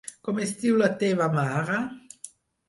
Com 0.27 0.37
es 0.45 0.53
diu 0.63 0.79
la 0.79 0.87
teva 1.03 1.27
mare? 1.35 1.77